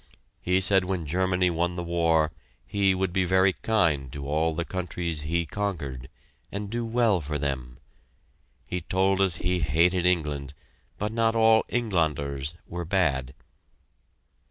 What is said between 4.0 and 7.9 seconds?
to all the countries "he" conquered, and do well for them.